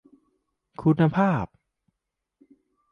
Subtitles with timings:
[0.81, 1.45] คุณภาพ